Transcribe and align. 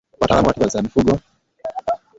Wataalamu 0.19 0.47
wa 0.47 0.53
tiba 0.53 0.67
za 0.67 0.81
mifugo 0.81 1.19